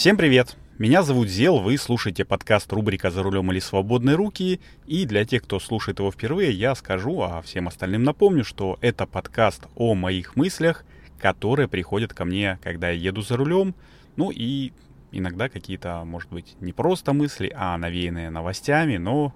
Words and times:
Всем 0.00 0.16
привет! 0.16 0.56
Меня 0.78 1.02
зовут 1.02 1.28
Зел, 1.28 1.58
вы 1.58 1.76
слушаете 1.76 2.24
подкаст 2.24 2.72
рубрика 2.72 3.10
«За 3.10 3.22
рулем 3.22 3.52
или 3.52 3.58
свободные 3.58 4.16
руки». 4.16 4.58
И 4.86 5.04
для 5.04 5.26
тех, 5.26 5.42
кто 5.42 5.60
слушает 5.60 5.98
его 5.98 6.10
впервые, 6.10 6.52
я 6.52 6.74
скажу, 6.74 7.20
а 7.20 7.42
всем 7.42 7.68
остальным 7.68 8.02
напомню, 8.02 8.42
что 8.42 8.78
это 8.80 9.04
подкаст 9.04 9.66
о 9.74 9.94
моих 9.94 10.36
мыслях, 10.36 10.86
которые 11.18 11.68
приходят 11.68 12.14
ко 12.14 12.24
мне, 12.24 12.58
когда 12.62 12.88
я 12.88 12.98
еду 12.98 13.20
за 13.20 13.36
рулем. 13.36 13.74
Ну 14.16 14.30
и 14.34 14.72
иногда 15.12 15.50
какие-то, 15.50 16.02
может 16.06 16.30
быть, 16.30 16.56
не 16.62 16.72
просто 16.72 17.12
мысли, 17.12 17.52
а 17.54 17.76
навеянные 17.76 18.30
новостями, 18.30 18.96
но 18.96 19.34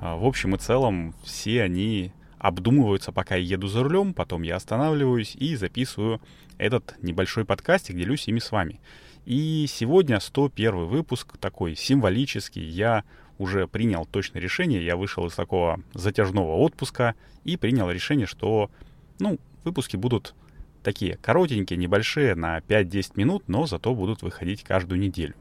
а, 0.00 0.16
в 0.16 0.24
общем 0.24 0.54
и 0.54 0.58
целом 0.58 1.14
все 1.24 1.60
они 1.60 2.14
обдумываются, 2.38 3.12
пока 3.12 3.34
я 3.34 3.42
еду 3.42 3.66
за 3.66 3.82
рулем, 3.82 4.14
потом 4.14 4.40
я 4.44 4.56
останавливаюсь 4.56 5.34
и 5.34 5.56
записываю 5.56 6.22
этот 6.56 6.96
небольшой 7.02 7.44
подкастик, 7.44 7.96
делюсь 7.96 8.28
ими 8.28 8.38
с 8.38 8.50
вами. 8.50 8.80
И 9.26 9.66
сегодня 9.68 10.20
101 10.20 10.86
выпуск, 10.86 11.36
такой 11.38 11.74
символический. 11.74 12.62
Я 12.62 13.02
уже 13.38 13.66
принял 13.66 14.06
точное 14.06 14.40
решение. 14.40 14.84
Я 14.84 14.96
вышел 14.96 15.26
из 15.26 15.34
такого 15.34 15.80
затяжного 15.94 16.54
отпуска 16.54 17.16
и 17.42 17.56
принял 17.56 17.90
решение, 17.90 18.28
что, 18.28 18.70
ну, 19.18 19.38
выпуски 19.64 19.96
будут 19.96 20.36
такие 20.84 21.16
коротенькие, 21.16 21.76
небольшие, 21.76 22.36
на 22.36 22.58
5-10 22.60 23.12
минут, 23.16 23.48
но 23.48 23.66
зато 23.66 23.92
будут 23.96 24.22
выходить 24.22 24.62
каждую 24.62 25.00
неделю. 25.00 25.34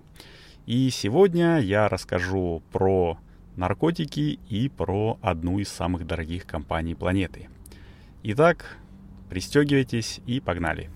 И 0.66 0.90
сегодня 0.90 1.60
я 1.60 1.88
расскажу 1.88 2.64
про 2.72 3.20
наркотики 3.56 4.40
и 4.50 4.68
про 4.68 5.20
одну 5.22 5.60
из 5.60 5.70
самых 5.70 6.08
дорогих 6.08 6.48
компаний 6.48 6.96
планеты. 6.96 7.50
Итак, 8.24 8.78
пристегивайтесь 9.30 10.22
и 10.26 10.40
погнали. 10.40 10.90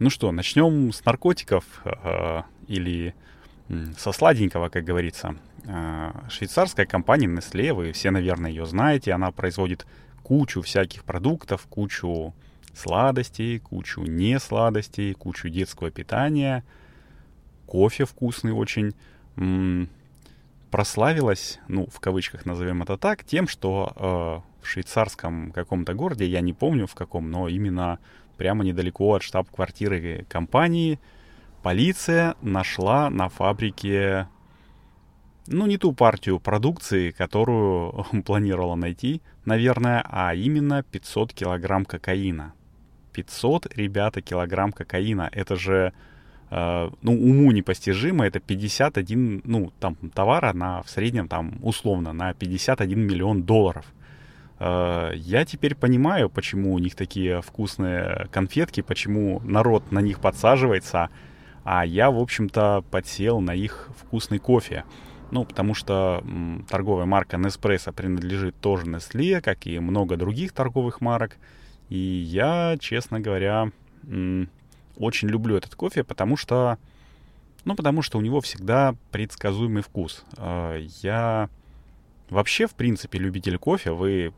Ну 0.00 0.08
что, 0.08 0.32
начнем 0.32 0.94
с 0.94 1.04
наркотиков 1.04 1.62
э, 1.84 2.42
или 2.68 3.14
со 3.98 4.12
сладенького, 4.12 4.70
как 4.70 4.82
говорится. 4.82 5.36
Э, 5.66 6.12
швейцарская 6.30 6.86
компания 6.86 7.26
Nestle, 7.26 7.74
вы 7.74 7.92
все, 7.92 8.10
наверное, 8.10 8.48
ее 8.50 8.64
знаете, 8.64 9.12
она 9.12 9.30
производит 9.30 9.86
кучу 10.22 10.62
всяких 10.62 11.04
продуктов, 11.04 11.66
кучу 11.68 12.32
сладостей, 12.74 13.58
кучу 13.58 14.00
не 14.00 14.40
сладостей, 14.40 15.12
кучу 15.12 15.50
детского 15.50 15.90
питания, 15.90 16.64
кофе 17.66 18.06
вкусный 18.06 18.52
очень. 18.52 18.94
Прославилась, 20.70 21.58
ну, 21.68 21.88
в 21.92 22.00
кавычках 22.00 22.46
назовем 22.46 22.82
это 22.82 22.96
так, 22.96 23.24
тем, 23.24 23.48
что 23.48 23.92
э, 23.96 24.64
в 24.64 24.66
швейцарском 24.66 25.50
каком-то 25.50 25.92
городе, 25.92 26.24
я 26.26 26.40
не 26.40 26.54
помню 26.54 26.86
в 26.86 26.94
каком, 26.94 27.30
но 27.30 27.48
именно 27.48 27.98
прямо 28.40 28.64
недалеко 28.64 29.16
от 29.16 29.22
штаб-квартиры 29.22 30.24
компании, 30.30 30.98
полиция 31.62 32.36
нашла 32.40 33.10
на 33.10 33.28
фабрике, 33.28 34.28
ну, 35.46 35.66
не 35.66 35.76
ту 35.76 35.92
партию 35.92 36.40
продукции, 36.40 37.10
которую 37.10 38.06
планировала 38.24 38.76
найти, 38.76 39.20
наверное, 39.44 40.02
а 40.08 40.34
именно 40.34 40.82
500 40.82 41.34
килограмм 41.34 41.84
кокаина. 41.84 42.54
500, 43.12 43.76
ребята, 43.76 44.22
килограмм 44.22 44.72
кокаина. 44.72 45.28
Это 45.32 45.56
же, 45.56 45.92
э, 46.50 46.90
ну, 47.02 47.12
уму 47.12 47.52
непостижимо. 47.52 48.24
Это 48.24 48.40
51, 48.40 49.42
ну, 49.44 49.70
там, 49.80 49.96
товара 50.14 50.54
на, 50.54 50.82
в 50.82 50.88
среднем, 50.88 51.28
там, 51.28 51.58
условно, 51.62 52.14
на 52.14 52.32
51 52.32 52.98
миллион 52.98 53.42
долларов. 53.42 53.84
Э, 54.60 55.12
я 55.16 55.44
теперь 55.44 55.74
понимаю, 55.74 56.28
почему 56.28 56.74
у 56.74 56.78
них 56.78 56.94
такие 56.94 57.40
вкусные 57.40 58.28
конфетки, 58.30 58.82
почему 58.82 59.40
народ 59.40 59.90
на 59.90 60.00
них 60.00 60.20
подсаживается, 60.20 61.08
а 61.64 61.84
я, 61.84 62.10
в 62.10 62.18
общем-то, 62.18 62.84
подсел 62.90 63.40
на 63.40 63.54
их 63.54 63.88
вкусный 63.96 64.38
кофе. 64.38 64.84
Ну, 65.30 65.44
потому 65.44 65.74
что 65.74 66.22
м, 66.24 66.66
торговая 66.68 67.06
марка 67.06 67.36
Nespresso 67.36 67.92
принадлежит 67.92 68.56
тоже 68.60 68.86
Nestle, 68.86 69.40
как 69.40 69.66
и 69.66 69.78
много 69.78 70.16
других 70.16 70.52
торговых 70.52 71.00
марок. 71.00 71.36
И 71.88 71.96
я, 71.96 72.76
честно 72.80 73.20
говоря, 73.20 73.70
м, 74.04 74.48
очень 74.96 75.28
люблю 75.28 75.56
этот 75.56 75.74
кофе, 75.74 76.04
потому 76.04 76.36
что, 76.36 76.78
ну, 77.64 77.76
потому 77.76 78.02
что 78.02 78.18
у 78.18 78.20
него 78.20 78.40
всегда 78.40 78.94
предсказуемый 79.12 79.82
вкус. 79.82 80.24
Э, 80.36 80.84
я 81.02 81.48
вообще, 82.28 82.66
в 82.66 82.74
принципе, 82.74 83.18
любитель 83.18 83.56
кофе. 83.56 83.92
Вы 83.92 84.32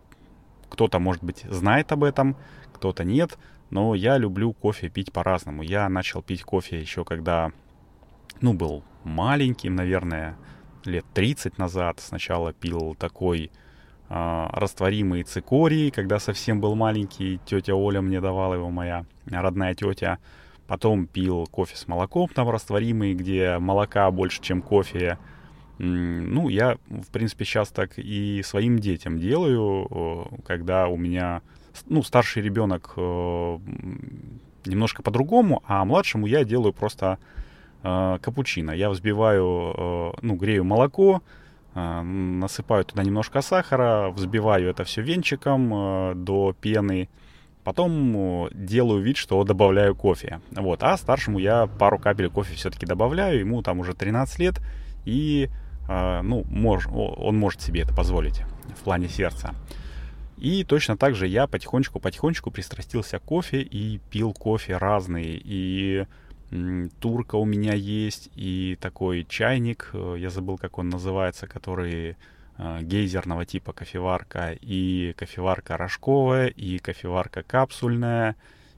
кто-то, 0.73 0.99
может 0.99 1.23
быть, 1.23 1.45
знает 1.51 1.93
об 1.93 2.03
этом, 2.03 2.35
кто-то 2.73 3.05
нет. 3.05 3.39
Но 3.69 3.95
я 3.95 4.17
люблю 4.17 4.55
кофе 4.55 4.89
пить 4.89 5.13
по-разному. 5.13 5.63
Я 5.63 5.87
начал 5.91 6.23
пить 6.23 6.43
кофе 6.43 6.81
еще 6.81 7.05
когда, 7.05 7.53
ну, 8.41 8.55
был 8.55 8.83
маленьким, 9.05 9.75
наверное, 9.75 10.37
лет 10.85 11.05
30 11.13 11.59
назад. 11.59 12.01
Сначала 12.01 12.55
пил 12.55 12.95
такой 12.95 13.51
э, 14.09 14.47
растворимый 14.53 15.25
цикорий, 15.25 15.91
когда 15.91 16.19
совсем 16.19 16.59
был 16.61 16.75
маленький. 16.75 17.39
Тетя 17.45 17.75
Оля 17.75 18.01
мне 18.01 18.23
давала 18.23 18.55
его, 18.55 18.71
моя 18.71 19.05
родная 19.27 19.75
тетя. 19.75 20.19
Потом 20.67 21.07
пил 21.07 21.47
кофе 21.51 21.77
с 21.77 21.87
молоком 21.87 22.29
там 22.29 22.49
растворимый, 22.49 23.13
где 23.13 23.59
молока 23.59 24.11
больше, 24.11 24.41
чем 24.41 24.63
кофе. 24.63 25.19
Ну, 25.85 26.49
я, 26.49 26.77
в 26.87 27.11
принципе, 27.11 27.45
сейчас 27.45 27.71
так 27.71 27.99
и 27.99 28.41
своим 28.45 28.79
детям 28.79 29.19
делаю, 29.19 30.29
когда 30.47 30.87
у 30.87 30.97
меня, 30.97 31.43
ну, 31.87 32.05
старший 32.05 32.41
ребенок 32.41 32.93
э, 32.97 33.59
немножко 34.65 35.03
по-другому, 35.03 35.61
а 35.67 35.85
младшему 35.85 36.27
я 36.29 36.45
делаю 36.45 36.73
просто 36.73 37.19
э, 37.83 38.19
капучино. 38.23 38.71
Я 38.71 38.91
взбиваю, 38.91 39.75
э, 39.77 40.13
ну, 40.23 40.37
грею 40.37 40.63
молоко, 40.63 41.21
насыпаю 41.75 42.85
туда 42.85 43.03
немножко 43.03 43.41
сахара, 43.41 44.11
взбиваю 44.11 44.69
это 44.71 44.85
все 44.85 45.03
венчиком 45.03 46.23
до 46.23 46.55
пены, 46.61 47.09
потом 47.65 48.49
делаю 48.53 49.03
вид, 49.03 49.17
что 49.17 49.43
добавляю 49.43 49.97
кофе. 49.97 50.43
Вот, 50.53 50.83
а 50.83 50.97
старшему 50.97 51.39
я 51.39 51.67
пару 51.67 51.99
капель 51.99 52.29
кофе 52.29 52.55
все-таки 52.55 52.85
добавляю, 52.85 53.41
ему 53.41 53.63
там 53.63 53.81
уже 53.81 53.95
13 53.95 54.39
лет, 54.39 54.61
и 55.07 55.49
ну, 55.89 56.45
мож, 56.49 56.87
он 56.89 57.37
может 57.37 57.61
себе 57.61 57.83
это 57.83 57.95
позволить 57.95 58.43
в 58.77 58.85
плане 58.85 59.09
сердца. 59.09 59.55
И 60.43 60.65
точно 60.65 60.97
так 60.97 61.15
же 61.15 61.29
я 61.29 61.47
потихонечку-потихонечку 61.47 62.51
пристрастился 62.51 63.21
к 63.21 63.23
кофе 63.23 63.63
и 63.63 63.99
пил 64.11 64.33
кофе 64.33 64.77
разный. 64.77 65.41
И 65.45 66.05
турка 67.01 67.37
у 67.37 67.45
меня 67.45 67.75
есть, 67.75 68.29
и 68.35 68.77
такой 68.81 69.25
чайник, 69.25 69.91
э, 69.93 70.17
я 70.19 70.31
забыл, 70.31 70.59
как 70.59 70.79
он 70.79 70.91
называется, 70.91 71.47
который 71.47 72.17
э, 72.59 72.79
гейзерного 72.83 73.47
типа 73.47 73.73
кофеварка, 73.73 74.53
и 74.61 75.15
кофеварка 75.17 75.77
рожковая, 75.77 76.49
и 76.49 76.79
кофеварка 76.79 77.43
капсульная, 77.43 78.37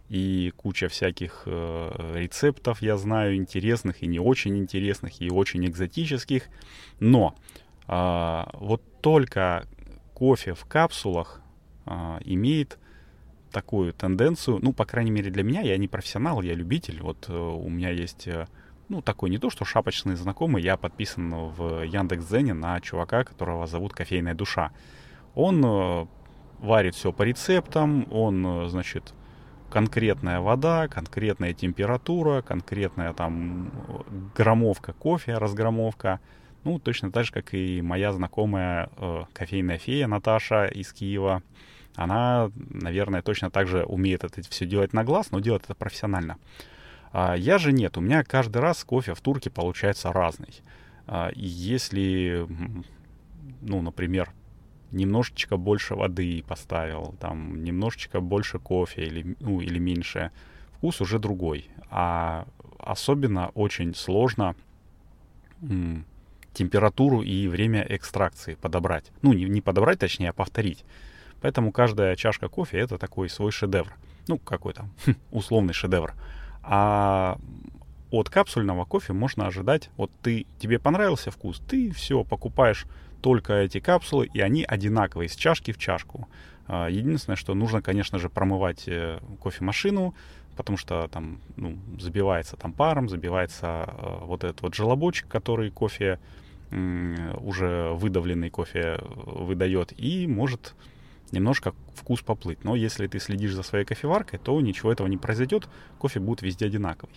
и 0.08 0.52
куча 0.56 0.88
всяких 0.88 1.42
э, 1.46 2.12
рецептов 2.14 2.82
я 2.82 2.96
знаю, 2.96 3.36
интересных 3.36 4.02
и 4.02 4.06
не 4.06 4.18
очень 4.18 4.58
интересных, 4.58 5.20
и 5.20 5.30
очень 5.30 5.64
экзотических. 5.66 6.44
Но 7.00 7.34
э, 7.88 8.44
вот 8.54 8.82
только 9.00 9.66
кофе 10.12 10.54
в 10.54 10.64
капсулах 10.66 11.40
э, 11.86 12.18
имеет 12.24 12.78
такую 13.50 13.92
тенденцию, 13.92 14.58
ну, 14.60 14.72
по 14.72 14.84
крайней 14.84 15.10
мере, 15.10 15.30
для 15.30 15.42
меня, 15.42 15.62
я 15.62 15.78
не 15.78 15.88
профессионал, 15.88 16.42
я 16.42 16.54
любитель. 16.54 17.00
Вот 17.00 17.26
э, 17.28 17.36
у 17.36 17.68
меня 17.70 17.90
есть, 17.90 18.26
э, 18.26 18.46
ну, 18.88 19.00
такой 19.00 19.30
не 19.30 19.38
то, 19.38 19.48
что 19.48 19.64
шапочный 19.64 20.16
знакомый, 20.16 20.62
я 20.62 20.76
подписан 20.76 21.32
в 21.32 21.82
Яндекс.Зене 21.82 22.52
на 22.52 22.80
чувака, 22.80 23.24
которого 23.24 23.66
зовут 23.66 23.92
Кофейная 23.94 24.34
душа. 24.34 24.72
Он 25.34 25.64
э, 25.64 26.06
варит 26.58 26.94
все 26.94 27.12
по 27.12 27.22
рецептам, 27.22 28.06
он, 28.10 28.44
э, 28.46 28.68
значит, 28.68 29.14
конкретная 29.74 30.38
вода, 30.38 30.86
конкретная 30.86 31.52
температура, 31.52 32.42
конкретная 32.42 33.12
там 33.12 33.72
граммовка 34.36 34.92
кофе, 34.92 35.36
разграммовка. 35.36 36.20
Ну, 36.62 36.78
точно 36.78 37.10
так 37.10 37.24
же, 37.24 37.32
как 37.32 37.54
и 37.54 37.82
моя 37.82 38.12
знакомая 38.12 38.88
э, 38.96 39.24
кофейная 39.32 39.78
фея 39.78 40.06
Наташа 40.06 40.66
из 40.66 40.92
Киева. 40.92 41.42
Она, 41.96 42.52
наверное, 42.54 43.20
точно 43.20 43.50
так 43.50 43.66
же 43.66 43.82
умеет 43.84 44.22
это 44.22 44.42
все 44.48 44.64
делать 44.64 44.92
на 44.92 45.02
глаз, 45.02 45.32
но 45.32 45.40
делает 45.40 45.64
это 45.64 45.74
профессионально. 45.74 46.36
А 47.10 47.34
я 47.34 47.58
же 47.58 47.72
нет. 47.72 47.96
У 47.96 48.00
меня 48.00 48.22
каждый 48.22 48.58
раз 48.58 48.84
кофе 48.84 49.14
в 49.14 49.20
турке 49.22 49.50
получается 49.50 50.12
разный. 50.12 50.62
А 51.08 51.32
если, 51.34 52.46
ну, 53.60 53.82
например, 53.82 54.30
немножечко 54.94 55.56
больше 55.56 55.94
воды 55.94 56.44
поставил, 56.46 57.14
там 57.20 57.62
немножечко 57.62 58.20
больше 58.20 58.58
кофе 58.58 59.04
или, 59.04 59.36
ну, 59.40 59.60
или 59.60 59.78
меньше, 59.78 60.30
вкус 60.76 61.00
уже 61.00 61.18
другой. 61.18 61.68
А 61.90 62.46
особенно 62.78 63.48
очень 63.54 63.94
сложно 63.94 64.54
температуру 66.52 67.22
и 67.22 67.48
время 67.48 67.84
экстракции 67.88 68.54
подобрать. 68.54 69.10
Ну, 69.22 69.32
не, 69.32 69.44
не 69.44 69.60
подобрать, 69.60 69.98
точнее, 69.98 70.30
а 70.30 70.32
повторить. 70.32 70.84
Поэтому 71.40 71.72
каждая 71.72 72.16
чашка 72.16 72.48
кофе 72.48 72.78
это 72.78 72.96
такой 72.96 73.28
свой 73.28 73.50
шедевр. 73.50 73.94
Ну, 74.28 74.38
какой-то 74.38 74.88
условный 75.30 75.74
шедевр. 75.74 76.14
А 76.62 77.38
от 78.10 78.30
капсульного 78.30 78.84
кофе 78.84 79.12
можно 79.12 79.46
ожидать, 79.46 79.90
вот 79.96 80.10
ты, 80.22 80.46
тебе 80.58 80.78
понравился 80.78 81.30
вкус, 81.30 81.60
ты 81.68 81.90
все, 81.92 82.24
покупаешь 82.24 82.86
только 83.24 83.54
эти 83.54 83.80
капсулы, 83.80 84.28
и 84.34 84.40
они 84.40 84.64
одинаковые, 84.64 85.30
с 85.30 85.34
чашки 85.34 85.72
в 85.72 85.78
чашку. 85.78 86.28
А, 86.66 86.88
единственное, 86.88 87.36
что 87.36 87.54
нужно, 87.54 87.80
конечно 87.80 88.18
же, 88.18 88.28
промывать 88.28 88.84
э, 88.86 89.18
кофемашину, 89.42 90.14
потому 90.56 90.76
что 90.76 91.08
там 91.08 91.40
ну, 91.56 91.78
забивается 91.98 92.56
там 92.56 92.74
паром, 92.74 93.08
забивается 93.08 93.86
э, 93.86 94.24
вот 94.26 94.44
этот 94.44 94.60
вот 94.60 94.74
желобочек, 94.74 95.26
который 95.26 95.70
кофе, 95.70 96.20
уже 96.70 97.92
выдавленный 97.94 98.50
кофе 98.50 98.98
выдает, 99.00 99.94
и 99.96 100.26
может 100.26 100.74
немножко 101.32 101.72
вкус 101.94 102.20
поплыть. 102.20 102.62
Но 102.62 102.76
если 102.76 103.06
ты 103.06 103.20
следишь 103.20 103.54
за 103.54 103.62
своей 103.62 103.86
кофеваркой, 103.86 104.38
то 104.38 104.60
ничего 104.60 104.92
этого 104.92 105.06
не 105.06 105.16
произойдет, 105.16 105.66
кофе 105.98 106.20
будет 106.20 106.42
везде 106.42 106.66
одинаковый. 106.66 107.14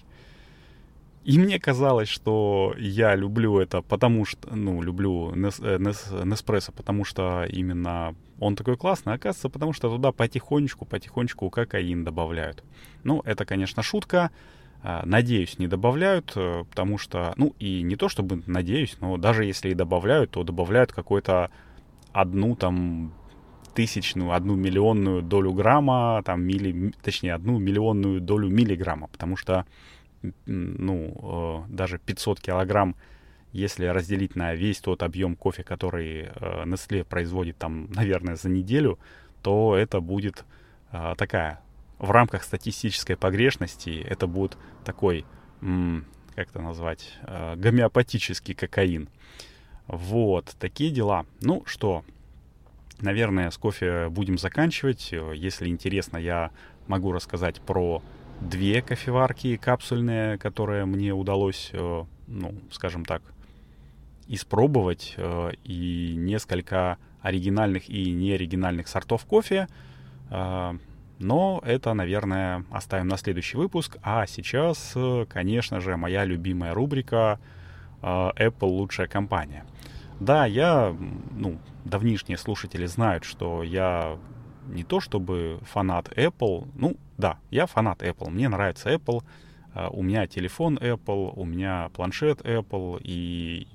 И 1.27 1.37
мне 1.37 1.59
казалось, 1.59 2.07
что 2.07 2.73
я 2.77 3.13
люблю 3.13 3.59
это, 3.59 3.81
потому 3.81 4.23
что, 4.23 4.55
ну, 4.55 4.81
люблю 4.81 5.35
Неспрессо, 5.35 6.71
потому 6.71 7.03
что 7.03 7.43
именно 7.49 8.15
он 8.39 8.55
такой 8.55 8.77
классный, 8.77 9.13
оказывается, 9.13 9.49
потому 9.49 9.73
что 9.73 9.89
туда 9.89 10.13
потихонечку, 10.13 10.85
потихонечку 10.85 11.49
кокаин 11.49 12.05
добавляют. 12.05 12.63
Ну, 13.03 13.21
это, 13.25 13.43
конечно, 13.43 13.83
шутка. 13.83 14.31
А, 14.81 15.05
надеюсь, 15.05 15.59
не 15.59 15.67
добавляют, 15.67 16.31
э, 16.37 16.63
потому 16.69 16.97
что, 16.97 17.33
ну, 17.35 17.53
и 17.59 17.81
не 17.81 17.97
то 17.97 18.07
чтобы 18.07 18.41
надеюсь, 18.45 18.95
но 19.01 19.17
даже 19.17 19.43
если 19.43 19.71
и 19.71 19.73
добавляют, 19.73 20.31
то 20.31 20.43
добавляют 20.43 20.93
какую-то 20.93 21.51
одну 22.13 22.55
там 22.55 23.11
тысячную, 23.73 24.31
одну 24.31 24.55
миллионную 24.55 25.21
долю 25.23 25.51
грамма, 25.51 26.21
там, 26.23 26.41
милли, 26.43 26.93
точнее, 27.01 27.33
одну 27.33 27.59
миллионную 27.59 28.21
долю 28.21 28.47
миллиграмма, 28.47 29.07
потому 29.07 29.35
что 29.35 29.65
ну, 30.45 31.65
э, 31.69 31.73
даже 31.73 31.99
500 31.99 32.39
килограмм, 32.39 32.95
если 33.51 33.85
разделить 33.85 34.35
на 34.35 34.53
весь 34.53 34.79
тот 34.79 35.03
объем 35.03 35.35
кофе, 35.35 35.63
который 35.63 36.23
э, 36.23 36.63
Nestle 36.65 37.03
производит 37.03 37.57
там, 37.57 37.89
наверное, 37.95 38.35
за 38.35 38.49
неделю, 38.49 38.99
то 39.41 39.75
это 39.75 39.99
будет 39.99 40.45
э, 40.91 41.15
такая, 41.17 41.61
в 41.99 42.11
рамках 42.11 42.43
статистической 42.43 43.17
погрешности, 43.17 44.05
это 44.07 44.27
будет 44.27 44.57
такой, 44.85 45.25
как 46.35 46.49
это 46.49 46.61
назвать, 46.61 47.17
гомеопатический 47.55 48.53
кокаин. 48.53 49.09
Вот, 49.87 50.55
такие 50.59 50.91
дела. 50.91 51.25
Ну 51.41 51.63
что, 51.65 52.05
наверное, 53.01 53.49
с 53.49 53.57
кофе 53.57 54.09
будем 54.09 54.37
заканчивать. 54.37 55.11
Если 55.11 55.69
интересно, 55.69 56.17
я 56.17 56.51
могу 56.87 57.11
рассказать 57.11 57.61
про 57.61 58.03
две 58.41 58.81
кофеварки 58.81 59.57
капсульные, 59.57 60.37
которые 60.37 60.85
мне 60.85 61.13
удалось, 61.13 61.69
э, 61.73 62.03
ну, 62.27 62.55
скажем 62.71 63.05
так, 63.05 63.21
испробовать, 64.27 65.15
э, 65.17 65.51
и 65.63 66.13
несколько 66.15 66.97
оригинальных 67.21 67.89
и 67.89 68.11
неоригинальных 68.11 68.87
сортов 68.87 69.25
кофе. 69.25 69.67
Э, 70.29 70.77
но 71.19 71.61
это, 71.65 71.93
наверное, 71.93 72.63
оставим 72.69 73.07
на 73.07 73.17
следующий 73.17 73.57
выпуск. 73.57 73.97
А 74.03 74.27
сейчас, 74.27 74.95
конечно 75.29 75.81
же, 75.81 75.97
моя 75.97 76.25
любимая 76.25 76.75
рубрика 76.75 77.39
Apple 78.03 78.67
лучшая 78.67 79.07
компания. 79.07 79.65
Да, 80.19 80.45
я, 80.45 80.95
ну, 81.31 81.57
давнишние 81.85 82.37
слушатели 82.37 82.85
знают, 82.85 83.23
что 83.23 83.63
я 83.63 84.19
не 84.67 84.83
то 84.83 84.99
чтобы 84.99 85.59
фанат 85.63 86.09
Apple, 86.09 86.67
ну 86.75 86.97
да, 87.17 87.39
я 87.49 87.65
фанат 87.65 88.01
Apple, 88.01 88.29
мне 88.29 88.49
нравится 88.49 88.93
Apple, 88.93 89.23
а, 89.73 89.89
у 89.89 90.01
меня 90.01 90.27
телефон 90.27 90.77
Apple, 90.77 91.33
у 91.35 91.45
меня 91.45 91.89
планшет 91.93 92.41
Apple 92.41 92.99
и 93.03 93.67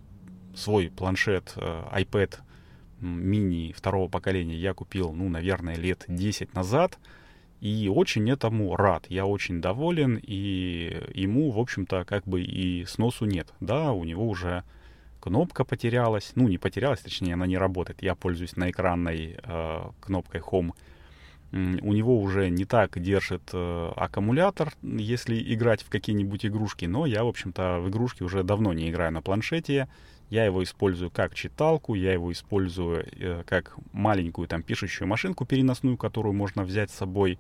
свой 0.55 0.91
планшет 0.91 1.53
а, 1.57 1.89
iPad 1.99 2.41
мини 3.03 3.73
второго 3.73 4.09
поколения 4.09 4.57
я 4.57 4.75
купил, 4.75 5.13
ну, 5.13 5.29
наверное, 5.29 5.77
лет 5.77 6.05
10 6.09 6.55
назад. 6.55 6.99
И 7.61 7.89
очень 7.89 8.29
этому 8.29 8.75
рад. 8.75 9.07
Я 9.09 9.25
очень 9.25 9.61
доволен, 9.61 10.19
и 10.21 11.01
ему, 11.15 11.53
в 11.53 11.61
общем-то, 11.61 12.05
как 12.05 12.25
бы 12.25 12.43
и 12.43 12.85
сносу 12.87 13.25
нет. 13.25 13.53
Да, 13.61 13.93
у 13.93 14.03
него 14.03 14.27
уже 14.27 14.65
кнопка 15.21 15.65
потерялась. 15.65 16.33
Ну, 16.35 16.49
не 16.49 16.59
потерялась, 16.59 17.01
точнее, 17.01 17.35
она 17.35 17.47
не 17.47 17.57
работает. 17.57 18.03
Я 18.03 18.17
пользуюсь 18.17 18.57
на 18.57 18.69
экранной 18.69 19.39
э, 19.41 19.91
кнопкой 20.01 20.41
Home. 20.41 20.73
У 21.53 21.93
него 21.93 22.19
уже 22.19 22.49
не 22.49 22.65
так 22.65 22.99
держит 22.99 23.51
э, 23.53 23.93
аккумулятор, 23.95 24.73
если 24.81 25.39
играть 25.53 25.83
в 25.83 25.91
какие-нибудь 25.91 26.47
игрушки. 26.47 26.87
Но 26.87 27.05
я, 27.05 27.25
в 27.25 27.29
общем-то, 27.29 27.81
в 27.81 27.91
игрушки 27.91 28.23
уже 28.23 28.43
давно 28.43 28.73
не 28.73 28.89
играю 28.89 29.13
на 29.13 29.21
планшете. 29.21 29.87
Я 30.31 30.47
его 30.47 30.63
использую 30.63 31.11
как 31.11 31.35
читалку, 31.35 31.93
я 31.93 32.15
его 32.15 32.33
использую 32.33 33.07
э, 33.19 33.43
как 33.45 33.77
маленькую 33.93 34.49
там 34.49 34.63
пишущую 34.63 35.07
машинку 35.07 35.45
переносную, 35.45 35.99
которую 35.99 36.33
можно 36.33 36.65
взять 36.65 36.91
с 36.91 36.95
собой, 36.95 37.39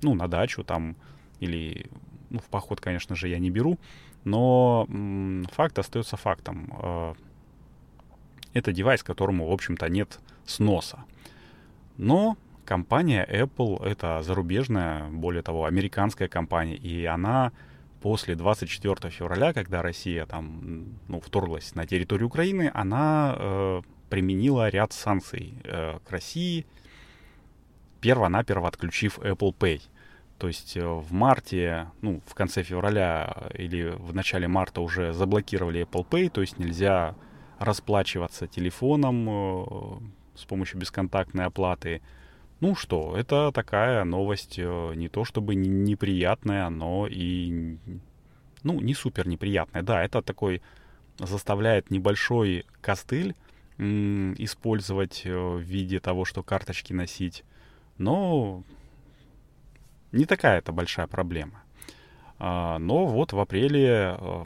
ну, 0.00 0.14
на 0.14 0.28
дачу 0.28 0.64
там 0.64 0.96
или 1.38 1.90
ну, 2.30 2.38
в 2.38 2.46
поход, 2.46 2.80
конечно 2.80 3.14
же, 3.14 3.28
я 3.28 3.38
не 3.38 3.50
беру. 3.50 3.78
Но 4.24 4.88
факт 5.52 5.78
остается 5.78 6.16
фактом. 6.16 6.72
Э, 6.82 7.14
это 8.54 8.72
девайс, 8.72 9.02
которому, 9.02 9.46
в 9.46 9.52
общем-то, 9.52 9.90
нет 9.90 10.20
сноса. 10.46 11.04
Но 11.98 12.38
компания 12.64 13.26
Apple— 13.30 13.84
это 13.84 14.22
зарубежная, 14.22 15.08
более 15.08 15.42
того, 15.42 15.64
американская 15.64 16.28
компания, 16.28 16.76
и 16.76 17.04
она 17.04 17.52
после 18.00 18.34
24 18.34 19.10
февраля, 19.10 19.52
когда 19.52 19.82
Россия 19.82 20.26
там, 20.26 20.98
ну, 21.08 21.20
вторглась 21.20 21.74
на 21.74 21.86
территорию 21.86 22.26
Украины, 22.26 22.70
она 22.74 23.36
э, 23.38 23.82
применила 24.10 24.68
ряд 24.68 24.92
санкций 24.92 25.54
э, 25.64 25.98
к 26.04 26.10
России, 26.10 26.66
перво-наперво 28.00 28.68
отключив 28.68 29.18
Apple 29.20 29.54
Pay. 29.56 29.80
То 30.38 30.48
есть 30.48 30.76
э, 30.76 30.84
в 30.84 31.12
марте, 31.12 31.86
ну, 32.00 32.20
в 32.26 32.34
конце 32.34 32.64
февраля 32.64 33.48
или 33.54 33.94
в 33.96 34.12
начале 34.14 34.48
марта 34.48 34.80
уже 34.80 35.12
заблокировали 35.12 35.86
Apple 35.86 36.06
Pay, 36.08 36.28
то 36.28 36.40
есть 36.40 36.58
нельзя 36.58 37.14
расплачиваться 37.60 38.48
телефоном 38.48 39.28
э, 39.30 39.64
с 40.34 40.44
помощью 40.44 40.80
бесконтактной 40.80 41.46
оплаты. 41.46 42.02
Ну 42.62 42.76
что, 42.76 43.16
это 43.16 43.50
такая 43.50 44.04
новость 44.04 44.56
э, 44.56 44.92
не 44.94 45.08
то 45.08 45.24
чтобы 45.24 45.56
неприятная, 45.56 46.68
но 46.68 47.08
и, 47.08 47.76
ну, 48.62 48.80
не 48.80 48.94
супер 48.94 49.26
неприятная. 49.26 49.82
Да, 49.82 50.00
это 50.00 50.22
такой 50.22 50.62
заставляет 51.18 51.90
небольшой 51.90 52.64
костыль 52.80 53.34
использовать 53.78 55.24
в 55.24 55.58
виде 55.58 55.98
того, 55.98 56.24
что 56.24 56.44
карточки 56.44 56.92
носить. 56.92 57.42
Но 57.98 58.62
не 60.12 60.24
такая 60.24 60.58
это 60.58 60.70
большая 60.70 61.08
проблема. 61.08 61.64
А, 62.38 62.78
но 62.78 63.06
вот 63.06 63.32
в 63.32 63.40
апреле 63.40 64.16
э, 64.20 64.44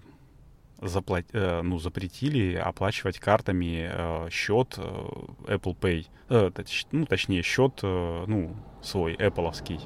заплат... 0.81 1.27
Э, 1.33 1.63
ну, 1.63 1.79
запретили 1.79 2.55
оплачивать 2.55 3.19
картами 3.19 3.89
э, 3.91 4.29
счет 4.31 4.79
Apple 4.79 5.77
Pay, 5.79 6.07
ну, 6.93 7.07
точнее, 7.07 7.43
счет, 7.43 7.81
ну, 7.83 8.57
свой, 8.83 9.15
Appleовский. 9.15 9.81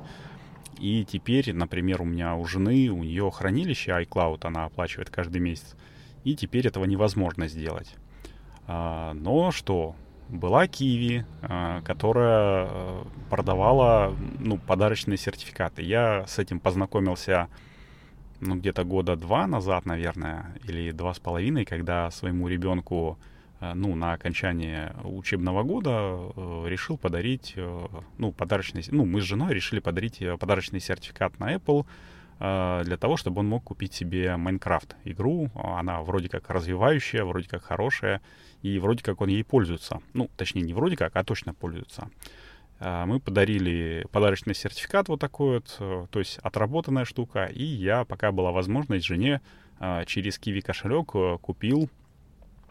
И 0.78 1.04
теперь, 1.04 1.52
например, 1.52 2.00
у 2.00 2.06
меня 2.06 2.34
у 2.34 2.46
жены, 2.46 2.88
у 2.88 3.04
нее 3.04 3.30
хранилище 3.30 3.90
iCloud, 3.90 4.46
она 4.46 4.64
оплачивает 4.64 5.10
каждый 5.10 5.40
месяц. 5.40 5.76
И 6.24 6.34
теперь 6.34 6.66
этого 6.66 6.86
невозможно 6.86 7.48
сделать. 7.48 7.94
А, 8.66 9.12
но 9.14 9.50
что? 9.50 9.94
была 10.30 10.66
Киви, 10.68 11.24
а, 11.42 11.82
которая 11.82 12.68
э, 12.70 13.02
продавала 13.28 14.14
ну, 14.38 14.58
подарочные 14.58 15.16
сертификаты. 15.16 15.82
Я 15.82 16.24
с 16.26 16.38
этим 16.38 16.60
познакомился 16.60 17.48
ну, 18.40 18.56
где-то 18.56 18.84
года 18.84 19.16
два 19.16 19.46
назад, 19.46 19.86
наверное, 19.86 20.54
или 20.64 20.90
два 20.90 21.14
с 21.14 21.18
половиной, 21.18 21.64
когда 21.64 22.10
своему 22.10 22.48
ребенку 22.48 23.18
э, 23.60 23.72
ну, 23.74 23.94
на 23.94 24.12
окончание 24.12 24.94
учебного 25.04 25.62
года 25.62 25.90
э, 25.90 26.64
решил 26.66 26.96
подарить, 26.98 27.54
ну, 28.18 28.32
подарочный, 28.32 28.82
ну, 28.90 29.04
мы 29.04 29.20
с 29.20 29.24
женой 29.24 29.54
решили 29.54 29.80
подарить 29.80 30.22
подарочный 30.38 30.80
сертификат 30.80 31.38
на 31.38 31.54
Apple 31.54 31.86
для 32.38 32.96
того, 32.96 33.18
чтобы 33.18 33.40
он 33.40 33.48
мог 33.48 33.64
купить 33.64 33.92
себе 33.92 34.34
Майнкрафт 34.38 34.96
игру. 35.04 35.50
Она 35.54 36.00
вроде 36.00 36.30
как 36.30 36.48
развивающая, 36.48 37.22
вроде 37.22 37.46
как 37.50 37.62
хорошая 37.62 38.22
и 38.62 38.78
вроде 38.78 39.04
как 39.04 39.20
он 39.20 39.28
ей 39.28 39.44
пользуется. 39.44 40.00
Ну, 40.14 40.30
точнее, 40.38 40.62
не 40.62 40.72
вроде 40.72 40.96
как, 40.96 41.14
а 41.16 41.22
точно 41.22 41.52
пользуется. 41.52 42.08
А, 42.80 43.04
мы 43.04 43.20
подарили 43.20 44.06
подарочный 44.10 44.54
сертификат 44.54 45.08
вот 45.08 45.20
такой 45.20 45.56
вот, 45.56 45.76
э, 45.78 46.06
то 46.10 46.18
есть 46.18 46.38
отработанная 46.38 47.04
штука, 47.04 47.44
и 47.44 47.62
я, 47.62 48.04
пока 48.04 48.32
была 48.32 48.50
возможность, 48.52 49.04
жене 49.04 49.42
а, 49.78 50.04
через 50.06 50.38
Kiwi 50.38 50.62
кошелек 50.62 51.10
э, 51.14 51.38
купил 51.42 51.90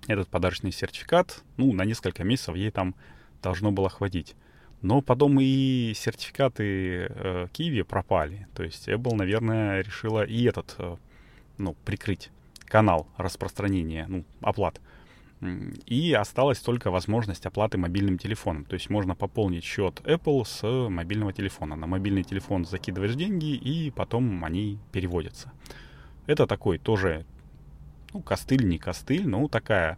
этот 0.08 0.28
подарочный 0.28 0.72
сертификат, 0.72 1.44
ну, 1.58 1.72
на 1.74 1.86
несколько 1.86 2.24
месяцев 2.24 2.56
ей 2.56 2.72
там 2.72 2.96
должно 3.44 3.72
было 3.72 3.90
хватить. 3.90 4.36
Но 4.82 5.02
потом 5.02 5.40
и 5.40 5.94
сертификаты 5.96 7.08
э, 7.10 7.48
Kiwi 7.54 7.84
пропали. 7.84 8.48
То 8.56 8.64
есть 8.64 8.88
Apple, 8.88 9.16
наверное, 9.16 9.82
решила 9.82 10.24
и 10.24 10.44
этот, 10.44 10.76
э, 10.80 10.96
ну, 11.58 11.76
прикрыть 11.86 12.32
канал 12.66 13.08
распространения, 13.18 14.06
ну, 14.08 14.24
оплат. 14.42 14.80
И 15.42 16.14
осталась 16.14 16.60
только 16.60 16.92
возможность 16.92 17.46
оплаты 17.46 17.78
мобильным 17.78 18.18
телефоном. 18.18 18.66
То 18.66 18.74
есть 18.74 18.90
можно 18.90 19.16
пополнить 19.16 19.64
счет 19.64 20.02
Apple 20.04 20.44
с 20.46 20.90
мобильного 20.90 21.32
телефона. 21.32 21.76
На 21.76 21.88
мобильный 21.88 22.24
телефон 22.24 22.66
закидываешь 22.66 23.16
деньги, 23.16 23.56
и 23.56 23.90
потом 23.92 24.44
они 24.44 24.80
переводятся. 24.92 25.52
Это 26.28 26.46
такой 26.46 26.78
тоже, 26.78 27.26
ну, 28.14 28.22
костыль, 28.22 28.68
не 28.68 28.78
костыль, 28.78 29.28
но 29.28 29.48
такая 29.48 29.98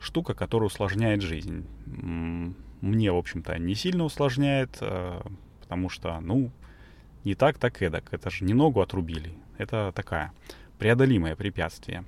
штука, 0.00 0.34
которая 0.34 0.66
усложняет 0.66 1.22
жизнь. 1.22 1.66
Мне, 1.86 3.10
в 3.10 3.16
общем-то, 3.16 3.58
не 3.58 3.74
сильно 3.74 4.04
усложняет, 4.04 4.76
э, 4.82 5.20
потому 5.62 5.88
что, 5.88 6.20
ну, 6.20 6.50
не 7.24 7.34
так, 7.34 7.58
так 7.58 7.80
эдак. 7.80 8.12
Это 8.12 8.28
же 8.28 8.44
не 8.44 8.52
ногу 8.52 8.82
отрубили. 8.82 9.32
Это 9.56 9.92
такая 9.94 10.32
преодолимое 10.78 11.36
препятствие. 11.36 12.04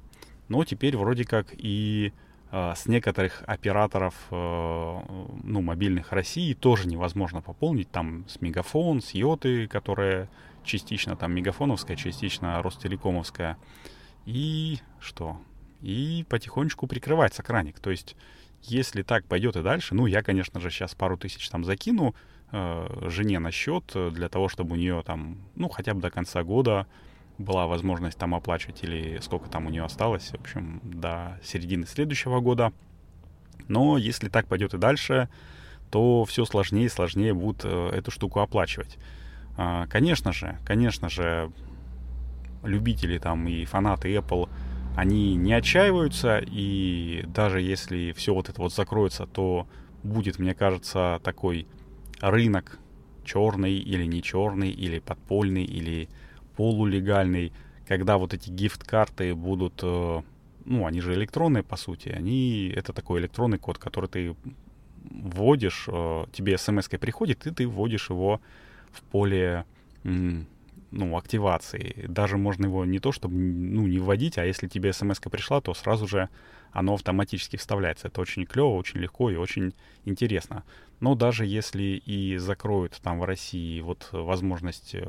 Но 0.48 0.62
теперь 0.64 0.96
вроде 0.96 1.24
как 1.24 1.54
и 1.56 2.12
с 2.50 2.86
некоторых 2.86 3.42
операторов 3.46 4.14
э, 4.30 5.00
ну, 5.42 5.62
мобильных 5.62 6.12
России 6.12 6.54
тоже 6.54 6.86
невозможно 6.86 7.40
пополнить. 7.40 7.90
Там 7.90 8.24
с 8.28 8.40
Мегафон, 8.40 9.00
с 9.00 9.14
Йоты, 9.14 9.66
которая 9.66 10.28
частично 10.64 11.16
там 11.16 11.32
Мегафоновская, 11.32 11.96
частично 11.96 12.62
Ростелекомовская. 12.62 13.56
И 14.26 14.78
что? 15.00 15.40
И 15.82 16.24
потихонечку 16.28 16.86
прикрывается 16.86 17.42
краник. 17.42 17.80
То 17.80 17.90
есть, 17.90 18.16
если 18.62 19.02
так 19.02 19.24
пойдет 19.26 19.56
и 19.56 19.62
дальше, 19.62 19.94
ну, 19.94 20.06
я, 20.06 20.22
конечно 20.22 20.60
же, 20.60 20.70
сейчас 20.70 20.94
пару 20.94 21.16
тысяч 21.16 21.48
там 21.48 21.64
закину 21.64 22.14
э, 22.52 23.08
жене 23.08 23.38
на 23.40 23.50
счет 23.50 23.92
для 24.12 24.28
того, 24.28 24.48
чтобы 24.48 24.74
у 24.74 24.76
нее 24.76 25.02
там, 25.04 25.38
ну, 25.56 25.68
хотя 25.68 25.94
бы 25.94 26.00
до 26.00 26.10
конца 26.10 26.42
года 26.42 26.86
была 27.38 27.66
возможность 27.66 28.18
там 28.18 28.34
оплачивать 28.34 28.82
или 28.82 29.18
сколько 29.20 29.48
там 29.48 29.66
у 29.66 29.70
нее 29.70 29.84
осталось, 29.84 30.30
в 30.30 30.34
общем, 30.34 30.80
до 30.82 31.38
середины 31.42 31.86
следующего 31.86 32.40
года. 32.40 32.72
Но 33.68 33.98
если 33.98 34.28
так 34.28 34.46
пойдет 34.46 34.74
и 34.74 34.78
дальше, 34.78 35.28
то 35.90 36.24
все 36.24 36.44
сложнее 36.44 36.86
и 36.86 36.90
сложнее 36.90 37.34
будут 37.34 37.62
э, 37.64 37.90
эту 37.90 38.10
штуку 38.10 38.40
оплачивать. 38.40 38.98
Э, 39.56 39.86
конечно 39.88 40.32
же, 40.32 40.58
конечно 40.64 41.08
же, 41.08 41.50
любители 42.62 43.18
там 43.18 43.46
и 43.48 43.64
фанаты 43.64 44.14
Apple, 44.14 44.48
они 44.96 45.34
не 45.34 45.52
отчаиваются, 45.52 46.38
и 46.38 47.24
даже 47.26 47.60
если 47.60 48.12
все 48.12 48.34
вот 48.34 48.48
это 48.48 48.60
вот 48.60 48.72
закроется, 48.72 49.26
то 49.26 49.66
будет, 50.02 50.38
мне 50.38 50.54
кажется, 50.54 51.20
такой 51.22 51.66
рынок 52.20 52.78
черный 53.24 53.74
или 53.74 54.04
не 54.04 54.22
черный, 54.22 54.70
или 54.70 55.00
подпольный, 55.00 55.64
или 55.64 56.08
полулегальный, 56.56 57.52
когда 57.86 58.18
вот 58.18 58.34
эти 58.34 58.50
гифт-карты 58.50 59.34
будут, 59.34 59.80
э, 59.82 60.22
ну, 60.64 60.86
они 60.86 61.00
же 61.00 61.14
электронные, 61.14 61.62
по 61.62 61.76
сути, 61.76 62.08
они, 62.08 62.72
это 62.74 62.92
такой 62.92 63.20
электронный 63.20 63.58
код, 63.58 63.78
который 63.78 64.08
ты 64.08 64.36
вводишь, 65.10 65.86
э, 65.88 66.24
тебе 66.32 66.58
смс 66.58 66.88
приходит, 66.88 67.46
и 67.46 67.50
ты 67.50 67.66
вводишь 67.66 68.10
его 68.10 68.40
в 68.90 69.02
поле, 69.02 69.64
ну, 70.90 71.16
активации. 71.16 72.04
Даже 72.08 72.36
можно 72.36 72.66
его 72.66 72.84
не 72.84 72.98
то, 72.98 73.12
чтобы, 73.12 73.34
ну, 73.34 73.86
не 73.86 73.98
вводить, 73.98 74.38
а 74.38 74.44
если 74.44 74.68
тебе 74.68 74.92
смс 74.92 75.18
пришла, 75.20 75.60
то 75.60 75.74
сразу 75.74 76.06
же 76.06 76.28
оно 76.72 76.94
автоматически 76.94 77.56
вставляется. 77.56 78.08
Это 78.08 78.20
очень 78.20 78.44
клево, 78.44 78.76
очень 78.76 79.00
легко 79.00 79.30
и 79.30 79.36
очень 79.36 79.72
интересно. 80.04 80.64
Но 81.00 81.14
даже 81.14 81.46
если 81.46 81.82
и 81.82 82.36
закроют 82.38 82.98
там 83.02 83.20
в 83.20 83.24
России 83.24 83.80
вот 83.80 84.08
возможность 84.12 84.94
э, 84.94 85.06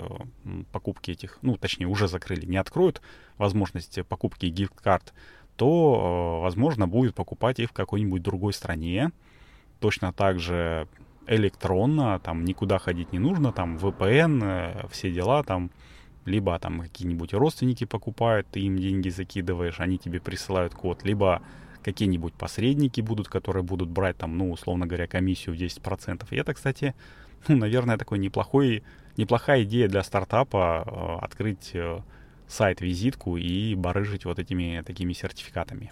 покупки 0.71 1.11
этих, 1.11 1.39
ну, 1.41 1.57
точнее, 1.57 1.87
уже 1.87 2.07
закрыли, 2.07 2.45
не 2.45 2.57
откроют 2.57 3.01
возможность 3.37 3.99
покупки 4.07 4.47
гифт-карт, 4.47 5.13
то, 5.55 6.37
э, 6.39 6.43
возможно, 6.43 6.87
будет 6.87 7.15
покупать 7.15 7.59
их 7.59 7.69
в 7.69 7.73
какой-нибудь 7.73 8.21
другой 8.21 8.53
стране. 8.53 9.11
Точно 9.79 10.13
так 10.13 10.39
же 10.39 10.87
электронно, 11.27 12.19
там 12.19 12.45
никуда 12.45 12.79
ходить 12.79 13.11
не 13.13 13.19
нужно, 13.19 13.51
там 13.51 13.77
VPN, 13.77 14.43
э, 14.43 14.87
все 14.89 15.11
дела, 15.11 15.43
там 15.43 15.71
либо 16.25 16.57
там 16.59 16.81
какие-нибудь 16.81 17.33
родственники 17.33 17.85
покупают, 17.85 18.47
ты 18.51 18.59
им 18.59 18.77
деньги 18.77 19.09
закидываешь, 19.09 19.79
они 19.79 19.97
тебе 19.97 20.19
присылают 20.19 20.73
код, 20.73 21.03
либо 21.03 21.41
какие-нибудь 21.83 22.33
посредники 22.33 22.99
будут, 23.01 23.29
которые 23.29 23.63
будут 23.63 23.89
брать 23.89 24.17
там, 24.17 24.37
ну, 24.37 24.51
условно 24.51 24.85
говоря, 24.87 25.07
комиссию 25.07 25.55
в 25.55 25.57
10%. 25.57 26.27
И 26.31 26.35
это, 26.35 26.53
кстати, 26.53 26.95
ну, 27.47 27.55
наверное, 27.55 27.97
такой 27.97 28.19
неплохой, 28.19 28.83
неплохая 29.15 29.63
идея 29.63 29.87
для 29.87 30.03
стартапа 30.03 30.83
э, 30.85 31.25
открыть 31.25 31.71
э, 31.73 31.99
сайт-визитку 32.47 33.37
и 33.37 33.75
барыжить 33.75 34.25
вот 34.25 34.39
этими 34.39 34.83
такими 34.85 35.13
сертификатами. 35.13 35.91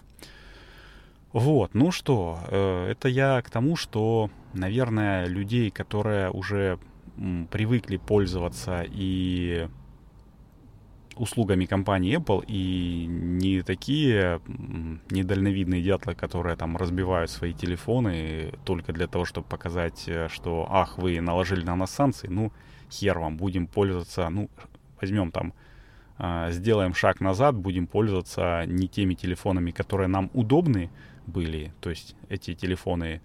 Вот, 1.36 1.74
ну 1.74 1.90
что, 1.90 2.38
э, 2.48 2.88
это 2.92 3.08
я 3.08 3.42
к 3.42 3.50
тому, 3.50 3.76
что, 3.76 4.30
наверное, 4.54 5.26
людей, 5.26 5.70
которые 5.70 6.30
уже 6.30 6.78
привыкли 7.50 7.98
пользоваться 7.98 8.82
и 8.88 9.68
услугами 11.14 11.66
компании 11.66 12.16
Apple 12.16 12.42
и 12.48 13.04
не 13.06 13.60
такие 13.60 14.40
недальновидные 15.10 15.82
дятлы, 15.82 16.14
которые 16.14 16.56
там 16.56 16.78
разбивают 16.78 17.30
свои 17.30 17.52
телефоны 17.52 18.54
только 18.64 18.94
для 18.94 19.06
того, 19.06 19.26
чтобы 19.26 19.46
показать, 19.46 20.04
э, 20.08 20.28
что 20.30 20.66
ах, 20.70 20.96
вы 20.96 21.20
наложили 21.20 21.66
на 21.66 21.76
нас 21.76 21.90
санкции, 21.90 22.28
ну, 22.28 22.50
хер 22.90 23.18
вам, 23.18 23.36
будем 23.36 23.66
пользоваться, 23.66 24.26
ну, 24.30 24.48
возьмем 24.98 25.30
там, 25.30 25.52
э, 26.18 26.48
сделаем 26.52 26.94
шаг 26.94 27.20
назад, 27.20 27.56
будем 27.56 27.86
пользоваться 27.86 28.64
не 28.66 28.88
теми 28.88 29.12
телефонами, 29.12 29.70
которые 29.70 30.08
нам 30.08 30.30
удобны 30.32 30.88
были, 31.26 31.72
то 31.80 31.90
есть 31.90 32.16
эти 32.28 32.54
телефоны 32.54 33.20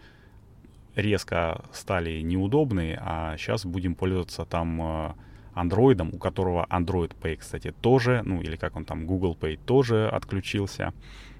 резко 0.96 1.63
стали 1.72 2.22
неудобны, 2.22 2.98
а 3.00 3.38
сейчас 3.38 3.65
будем 3.65 3.96
пользоваться 3.96 4.46
там 4.46 4.81
э, 4.81 5.13
андроидом, 5.53 6.10
у 6.13 6.17
которого 6.17 6.65
Android 6.70 7.15
Pay, 7.20 7.38
кстати, 7.38 7.74
тоже, 7.81 8.22
ну 8.25 8.41
или 8.41 8.55
как 8.55 8.75
он 8.75 8.86
там, 8.86 9.05
Google 9.05 9.38
Pay 9.39 9.60
тоже 9.65 10.10
отключился. 10.10 10.93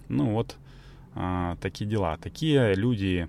Ну 0.08 0.32
вот, 0.32 0.58
а, 1.16 1.58
такие 1.58 1.90
дела. 1.90 2.18
Такие 2.18 2.74
люди, 2.76 3.28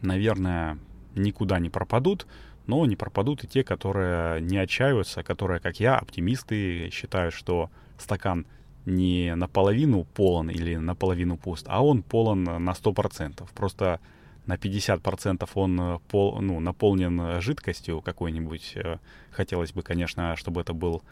наверное, 0.00 0.78
никуда 1.14 1.58
не 1.58 1.70
пропадут, 1.70 2.26
но 2.66 2.84
не 2.86 2.96
пропадут 2.96 3.44
и 3.44 3.48
те, 3.48 3.64
которые 3.64 4.40
не 4.40 4.56
отчаиваются, 4.58 5.22
которые, 5.22 5.60
как 5.60 5.80
я, 5.80 5.96
оптимисты, 5.96 6.90
считают, 6.90 7.34
что 7.34 7.70
стакан 7.98 8.46
не 8.86 9.34
наполовину 9.34 10.04
полон 10.04 10.50
или 10.50 10.76
наполовину 10.76 11.36
пуст, 11.36 11.66
а 11.68 11.84
он 11.84 12.02
полон 12.02 12.44
на 12.44 12.72
100%. 12.72 13.48
Просто 13.54 14.00
на 14.46 14.54
50% 14.54 15.48
он 15.54 15.80
э, 15.80 15.98
пол, 16.08 16.40
ну, 16.40 16.60
наполнен 16.60 17.40
жидкостью 17.40 18.00
какой-нибудь. 18.00 18.72
Э, 18.76 18.98
хотелось 19.30 19.72
бы, 19.72 19.82
конечно, 19.82 20.36
чтобы 20.36 20.60
это 20.60 20.72
был 20.72 21.02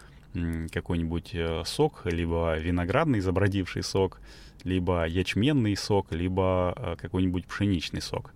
какой-нибудь 0.73 1.31
э, 1.35 1.63
сок, 1.65 2.03
либо 2.05 2.57
виноградный 2.59 3.21
забродивший 3.21 3.83
сок, 3.83 4.21
либо 4.65 5.07
ячменный 5.07 5.77
сок, 5.77 6.13
либо 6.13 6.97
какой-нибудь 7.01 7.47
пшеничный 7.47 8.01
сок. 8.01 8.33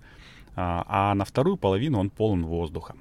А, 0.57 0.85
а 0.89 1.15
на 1.15 1.25
вторую 1.25 1.57
половину 1.57 1.99
он 1.99 2.11
полон 2.11 2.45
воздуха. 2.45 2.95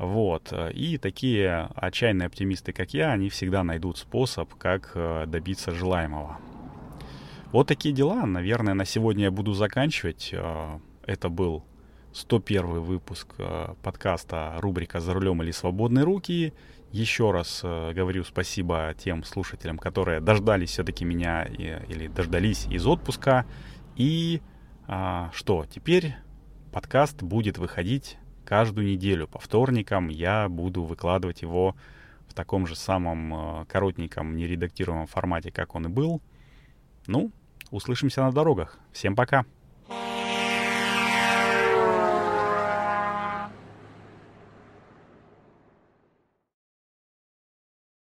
Вот. 0.00 0.52
И 0.72 0.98
такие 0.98 1.68
отчаянные 1.76 2.26
оптимисты, 2.26 2.72
как 2.72 2.94
я, 2.94 3.12
они 3.12 3.28
всегда 3.28 3.62
найдут 3.62 3.98
способ, 3.98 4.54
как 4.54 4.96
добиться 5.26 5.72
желаемого. 5.72 6.38
Вот 7.52 7.68
такие 7.68 7.94
дела. 7.94 8.24
Наверное, 8.24 8.74
на 8.74 8.86
сегодня 8.86 9.24
я 9.24 9.30
буду 9.30 9.52
заканчивать. 9.52 10.34
Это 11.04 11.28
был 11.28 11.64
101 12.12 12.80
выпуск 12.80 13.34
э, 13.38 13.74
подкаста 13.82 14.54
рубрика 14.58 15.00
«За 15.00 15.14
рулем 15.14 15.42
или 15.42 15.52
свободные 15.52 16.04
руки». 16.04 16.52
Еще 16.90 17.30
раз 17.30 17.60
э, 17.62 17.92
говорю 17.92 18.24
спасибо 18.24 18.94
тем 18.98 19.22
слушателям, 19.22 19.78
которые 19.78 20.20
дождались 20.20 20.70
все-таки 20.70 21.04
меня 21.04 21.44
или 21.44 22.08
дождались 22.08 22.66
из 22.66 22.86
отпуска. 22.86 23.46
И 23.96 24.40
а, 24.88 25.30
что, 25.32 25.66
теперь 25.72 26.16
подкаст 26.72 27.22
будет 27.22 27.58
выходить 27.58 28.18
каждую 28.50 28.88
неделю. 28.88 29.28
По 29.28 29.38
вторникам 29.38 30.08
я 30.08 30.48
буду 30.48 30.82
выкладывать 30.82 31.42
его 31.42 31.76
в 32.26 32.34
таком 32.34 32.66
же 32.66 32.74
самом 32.74 33.60
э, 33.62 33.64
коротеньком, 33.66 34.34
нередактируемом 34.34 35.06
формате, 35.06 35.52
как 35.52 35.76
он 35.76 35.86
и 35.86 35.88
был. 35.88 36.20
Ну, 37.06 37.30
услышимся 37.70 38.22
на 38.22 38.32
дорогах. 38.32 38.76
Всем 38.90 39.14
пока! 39.14 39.44